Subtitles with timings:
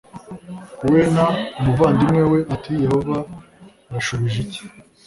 [0.89, 1.17] We n
[1.59, 3.17] umuvandimwe we ati yehova
[3.93, 4.63] yashubije iki